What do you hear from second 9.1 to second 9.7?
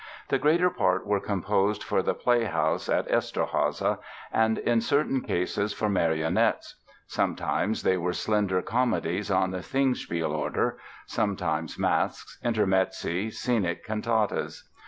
on the